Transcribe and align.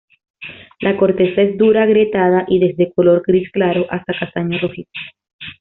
La 0.79 0.97
corteza 0.97 1.43
es 1.43 1.59
dura, 1.59 1.83
agrietada 1.83 2.45
y 2.47 2.57
desde 2.57 2.91
color 2.91 3.21
gris 3.23 3.51
claro 3.51 3.85
hasta 3.91 4.17
castaño 4.17 4.57
rojizo. 4.59 4.89